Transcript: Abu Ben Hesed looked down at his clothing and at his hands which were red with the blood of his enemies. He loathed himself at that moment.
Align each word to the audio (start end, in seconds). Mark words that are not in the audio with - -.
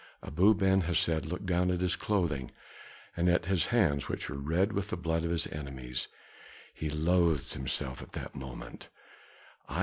Abu 0.23 0.55
Ben 0.55 0.81
Hesed 0.81 1.27
looked 1.27 1.45
down 1.45 1.69
at 1.69 1.79
his 1.79 1.95
clothing 1.95 2.49
and 3.15 3.29
at 3.29 3.45
his 3.45 3.67
hands 3.67 4.09
which 4.09 4.31
were 4.31 4.35
red 4.35 4.73
with 4.73 4.87
the 4.87 4.97
blood 4.97 5.23
of 5.23 5.29
his 5.29 5.45
enemies. 5.45 6.07
He 6.73 6.89
loathed 6.89 7.53
himself 7.53 8.01
at 8.01 8.13
that 8.13 8.33
moment. 8.33 8.89